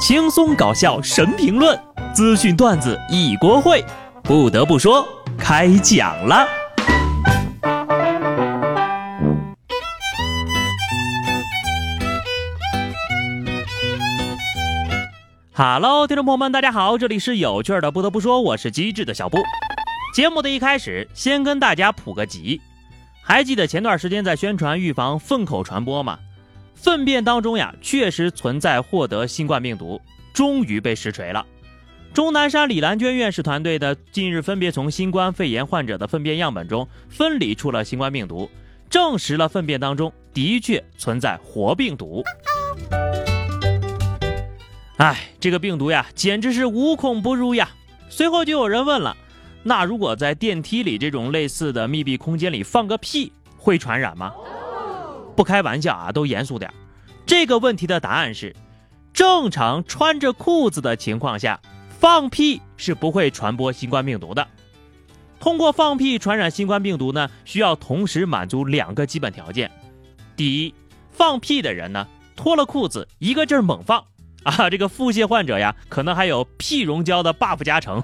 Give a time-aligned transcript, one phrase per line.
[0.00, 1.78] 轻松搞笑神评论，
[2.14, 3.84] 资讯段子一锅烩。
[4.22, 6.48] 不得不说，开讲了。
[15.52, 17.90] Hello，听众朋友们，大家好，这里是有趣的。
[17.90, 19.36] 不得不说，我是机智的小布。
[20.14, 22.58] 节目的一开始，先跟大家普个及。
[23.22, 26.18] 还记得前段时间在宣传预防粪口传播吗？
[26.82, 30.00] 粪便当中呀，确实存在获得新冠病毒，
[30.32, 31.44] 终于被实锤了。
[32.14, 38.50] 钟南山李兰娟院士团队的近日分别从新冠肺炎患者的粪便样本中分离出了新冠病毒，
[38.88, 42.24] 证实了粪便当中的确存在活病毒。
[44.96, 47.68] 哎，这个病毒呀，简直是无孔不入呀！
[48.08, 49.14] 随后就有人问了，
[49.62, 54.32] 那如果在电梯里这种类似的密闭空间里放个屁，会传染吗？
[55.36, 56.70] 不开玩笑啊，都严肃点。
[57.30, 58.56] 这个问题的答案是：
[59.14, 64.48] 正常穿着裤子的情况下，放屁是不会传播新冠病毒的。
[65.38, 69.70] 通过放屁传染新冠病毒呢，需要同时满足两个基本条件：
[70.34, 70.74] 第一，
[71.12, 74.04] 放屁的人呢脱了裤子一个劲儿猛放
[74.42, 78.02] 啊，这个腹泻患者呀可能还有屁溶胶的 buff 加成；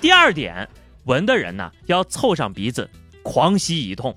[0.00, 0.68] 第二点，
[1.06, 2.88] 闻的人呢要凑上鼻子
[3.24, 4.16] 狂吸一通。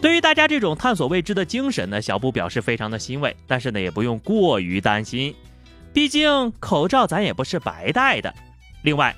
[0.00, 5.34] 对于大家这种探索未知的精神呢，小布表示非常的欣慰，但是呢也不用过于担心，
[5.92, 8.32] 毕竟口罩咱也不是白戴的。
[8.82, 9.14] 另外，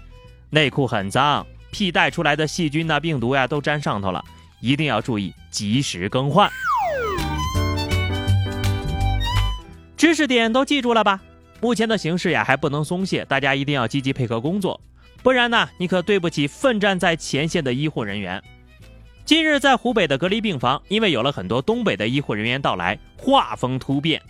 [0.50, 4.24] 内裤很脏，屁带出来的细菌呐、病毒呀都粘上头了，
[4.60, 6.50] 一定要注意及时更换。
[9.96, 11.20] 知识点都记住了吧？
[11.60, 14.80] 目前的形势呀还不能松懈，大家一定要积极配合工作，
[15.24, 18.40] 不然呢你可对不起奋战在前线的医护人员。
[19.28, 24.22] 近日，在湖北的隔离病房，因为有了很多东北的医护人员到来，画风突变。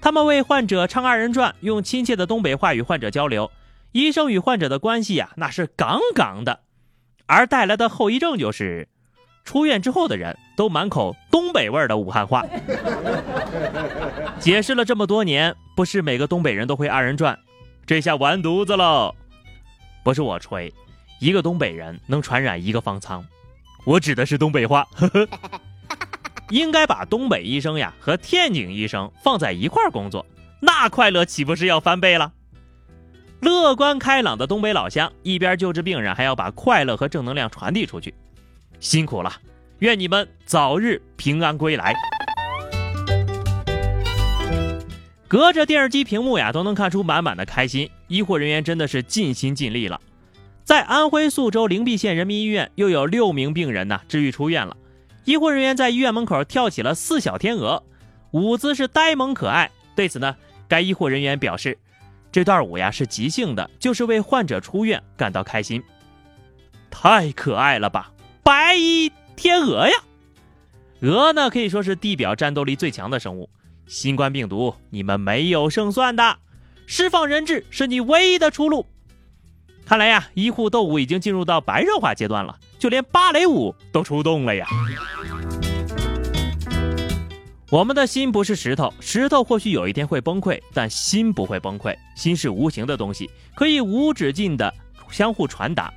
[0.00, 3.48] 他们为患者唱二人转，用亲切的东北话与患者交流。
[3.92, 6.58] 医生与患者的关系呀，那是杠杠的。
[7.26, 8.88] 而带来的后遗症就是，
[9.44, 12.44] 出院之后的人都满口东北味的武汉话。
[14.40, 17.38] 解释了这么多年，不是每个东北人都会二人转，
[17.86, 19.14] 这下完犊子喽！
[20.02, 20.74] 不是我吹，
[21.20, 23.24] 一个东北人能传染一个方舱。
[23.84, 25.28] 我指的是东北话，呵呵，
[26.50, 30.24] 应该把东北医生呀和天津医生放在一块儿工作，
[30.60, 32.32] 那快乐岂不是要翻倍了？
[33.40, 38.14] 乐观开朗的东北老乡，一边救治病人，还要把快乐和正能量传递出去，
[38.80, 39.32] 辛苦了！
[39.78, 41.94] 愿你们早日平安归来。
[45.26, 49.98] 隔着电视机屏幕呀，都能看出满满的开心，医护人员真的是尽心尽力了。
[50.64, 54.76] 在安徽宿州灵璧县人民医院，又有六名病人呢治愈出院了。
[55.24, 57.82] 医护人员在医院门口跳起了四小天鹅，
[58.30, 59.70] 舞姿是呆萌可爱。
[59.96, 60.36] 对此呢，
[60.68, 61.76] 该医护人员表示，
[62.32, 65.82] 这段舞呀是即兴的，就是为患者出院感到开心。
[66.90, 68.12] 太可爱了吧，
[68.42, 69.94] 白衣天鹅呀！
[71.00, 73.48] 鹅呢可以说是地表战斗力最强的生物，
[73.86, 76.38] 新冠病毒你们没有胜算的，
[76.86, 78.86] 释放人质是你唯一的出路。
[79.90, 84.64] 看来呀，医护斗舞已经进入到白热化阶段了，就连芭蕾舞都出动了呀。
[87.72, 91.92] 我们的心不是石头，石头或许有一天会崩溃，但心不会崩溃。
[92.14, 94.72] 心是无形的东西，可以无止境的
[95.10, 95.92] 相互传达。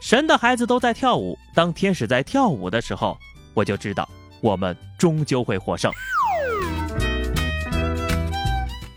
[0.00, 3.18] 神的孩子都在跳舞，当天使在跳舞的时候，
[3.52, 4.08] 我就知道
[4.40, 5.92] 我们终究会获胜。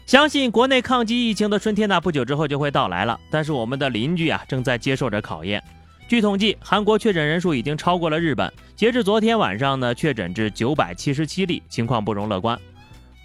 [0.07, 3.19] 相信国内抗击疫情的春天呢，不久之后就会到来了。
[3.29, 5.61] 但是我们的邻居啊，正在接受着考验。
[6.07, 8.49] 据统计，韩国确诊人数已经超过了日本。
[8.73, 12.57] 截至昨天晚上呢，确诊至九百七十七例，情况不容乐观。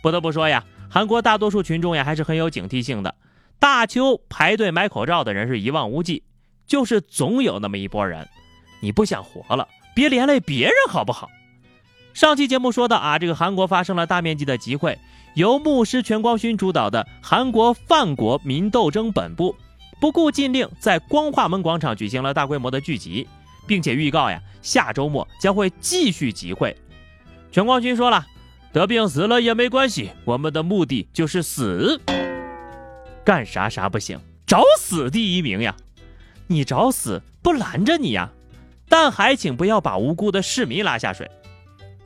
[0.02, 3.14] 不得不说呀，韩国大多数群众呀，还是很有警惕性的。
[3.60, 6.24] 大邱排队买口罩的人是一望无际，
[6.66, 8.28] 就是总有那么一波人，
[8.80, 11.30] 你不想活了，别连累别人好不好？
[12.12, 14.98] 上期节目说到啊，这个韩国发生了大面积的集会。
[15.34, 19.56] 由牧师全光勋主导的韩国犯国民斗争本部，
[19.98, 23.26] 不顾禁令，在光化门广场举行了大规模的聚集，
[23.66, 26.76] 并且预告呀，下周末将会继续集会。
[27.50, 28.26] 全光勋说了，
[28.74, 31.98] 得病死了也没关系，我们的目的就是死，
[33.24, 35.74] 干啥啥不行，找死第一名呀！
[36.46, 38.30] 你找死不拦着你呀，
[38.86, 41.30] 但还请不要把无辜的市民拉下水。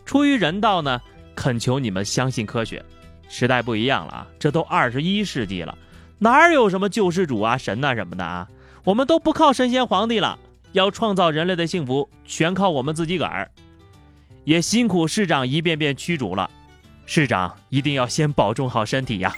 [0.05, 1.00] 出于人道呢，
[1.34, 2.84] 恳求你们相信科学。
[3.28, 5.76] 时代不一样了啊，这都二十一世纪了，
[6.19, 8.46] 哪有什么救世主啊、神呐什么的啊？
[8.84, 10.38] 我们都不靠神仙皇帝了，
[10.73, 13.50] 要创造人类的幸福，全靠我们自己个儿。
[14.44, 16.49] 也辛苦市长一遍遍驱逐了，
[17.05, 19.34] 市长一定要先保重好身体呀。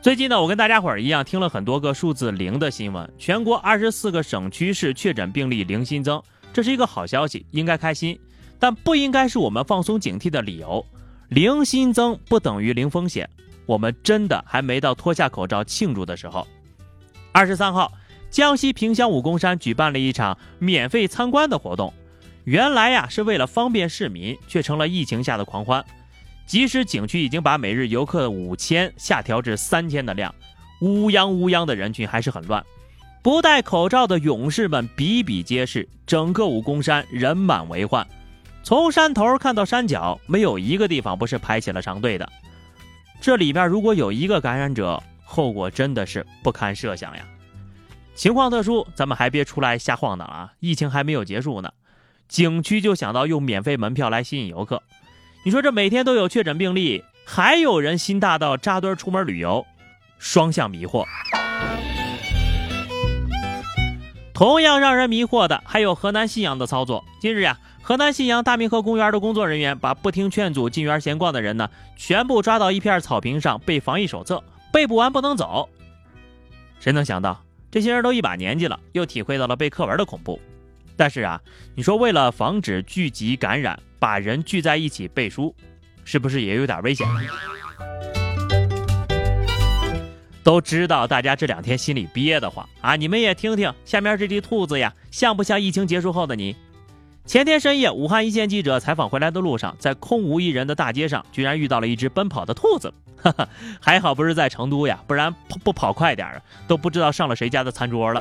[0.00, 6.22] 最近呢，我跟大家伙儿一样听了很多个数字零的新闻，全国二十四个省区市确诊病例零新增，
[6.52, 8.18] 这是一个好消息，应该开心，
[8.60, 10.86] 但不应该是我们放松警惕的理由。
[11.30, 13.28] 零新增不等于零风险，
[13.66, 16.46] 我们真的还没到脱下口罩庆祝的时候。
[17.32, 17.92] 二十三号，
[18.30, 21.94] 江西萍乡武功山举办了一场免费参观的活动，
[22.44, 25.84] 原来呀是为了方便市民，却成了疫情下的狂欢。
[26.46, 30.34] 即使景区已经把每日游客五千下调至三千的量，
[30.80, 32.64] 乌泱乌泱的人群还是很乱。
[33.22, 38.04] 不戴口罩的勇士们比比皆是，整个武功山人满为患。
[38.62, 42.30] 从山头看到山脚，没有一个地方不是排起了长队的。
[43.20, 47.24] 这里边如果有一个感染者，后果真的是不堪设想呀。
[48.14, 50.52] 情况特殊，咱们还别出来瞎晃荡啊！
[50.60, 51.72] 疫情还没有结束呢，
[52.28, 54.82] 景区就想到用免费门票来吸引游客。
[55.42, 59.64] 你说这每天都有确诊病例，还有人心大到扎堆出门旅游，
[60.18, 61.06] 双向迷惑。
[64.34, 67.04] 同样让人迷惑的还有河南信阳的操作。
[67.20, 74.42] 近日呀，河南信阳大明河公园的工作人员把不听劝阻进园闲逛的人呢，全部抓到一片草坪上背防疫手册，
[74.72, 75.68] 背不完不能走。
[76.78, 80.40] 谁能想到这些人都一把年纪了，又体会到了背课文的恐怖。
[80.96, 81.40] 但是啊，
[81.74, 83.78] 你说为了防止聚集感染。
[84.00, 85.54] 把人聚在一起背书，
[86.06, 87.06] 是不是也有点危险？
[90.42, 92.96] 都知道大家这两天心里憋得慌啊！
[92.96, 96.56] 你们也听听下面这只兔子呀，像不像疫情结束后的你？
[97.30, 102.92] 前天深夜，武汉一线记者采访回来的路上，在空无一人的大街上，居然遇到了一只奔跑的兔子。
[103.22, 103.48] 哈哈，
[103.80, 105.32] 还好不是在成都呀，不然
[105.62, 108.20] 不跑快点都不知道上了谁家的餐桌了。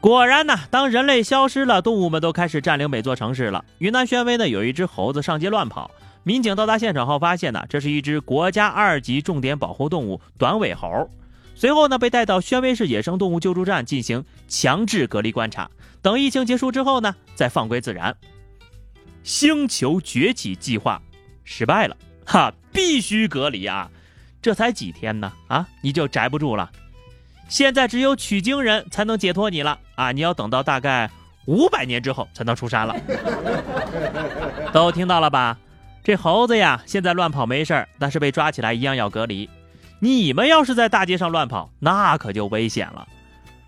[0.00, 3.64] 果然呢，当人类消失了，动物们都开始占领每座城市了。
[3.78, 5.88] 云南宣威呢，有一只猴子上街乱跑，
[6.24, 11.08] 民警到达现场后发现呢，这是一只国家二级重点保护动物短尾猴。
[11.60, 15.70] 随后呢，被带到宣威市野生动物救助站进行强制隔离观察，
[16.00, 18.16] 等疫情结束之后呢，再放归自然。
[19.22, 21.02] 星球崛起计划
[21.44, 23.90] 失败了，哈，必须隔离啊！
[24.40, 26.70] 这才几天呢，啊，你就宅不住了。
[27.46, 30.12] 现在只有取经人才能解脱你了啊！
[30.12, 31.10] 你要等到大概
[31.44, 32.96] 五百年之后才能出山了。
[34.72, 35.58] 都听到了吧？
[36.02, 39.46] 这猴子呀，现在乱跑没事儿，但是被抓起来一样要隔离。
[40.02, 43.06] 你们要是在大街上乱跑，那可就危险了。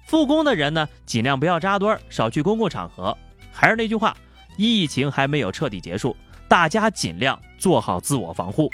[0.06, 3.16] 复工的人呢，尽量不要扎堆，少去公共场合。
[3.52, 4.16] 还是那句话，
[4.56, 6.16] 疫情还没有彻底结束，
[6.48, 8.70] 大家尽量做好自我防护。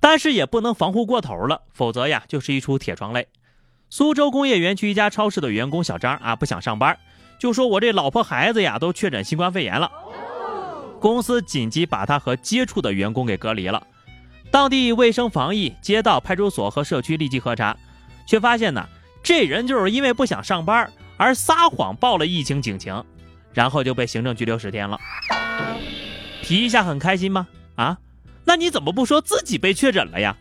[0.00, 3.28] 但是也不能防护过头了，否则呀就是一出铁窗泪。
[3.90, 6.98] 苏州工业园区一家超市的员工小张啊不想上班，
[7.38, 9.90] 就说我这老婆孩子呀都确诊新冠肺炎了，
[10.98, 13.86] 公司紧急把他和接触的员工给隔离了。
[14.50, 17.76] 当地卫生防疫、街道、派出所和社区立即核查，
[18.26, 18.86] 却发现呢
[19.22, 23.04] 这人就是因为不想上班而撒谎报了疫情警情，
[23.52, 24.98] 然后就被行政拘留十天了。
[26.42, 27.46] 皮一下很开心吗？
[27.74, 27.98] 啊？
[28.44, 30.36] 那你怎么不说自己被确诊了呀？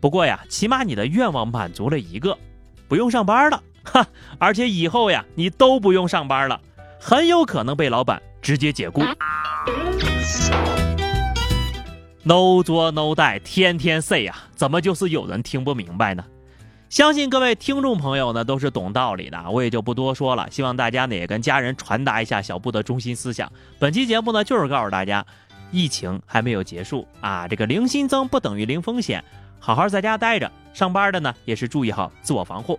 [0.00, 2.36] 不过呀，起码你的愿望满足了一个，
[2.88, 4.06] 不用上班了，哈！
[4.38, 6.60] 而且以后呀，你都不用上班了，
[7.00, 9.02] 很有可能被老板直接解雇。
[12.26, 16.24] No 作 No 带，天天 say 呀，怎么就是有人听不明白呢？
[16.88, 20.48] 相信各位听众朋友呢都是懂道理的，我也就不多说了。
[20.50, 23.52] 希望大家呢也跟家人传达一下小布的中心思想。
[23.78, 25.24] 本期节目呢就是告诉大家。
[25.70, 27.48] 疫情还没有结束啊！
[27.48, 29.24] 这个零新增不等于零风险，
[29.58, 30.50] 好好在家待着。
[30.72, 32.78] 上班的呢，也是注意好自我防护。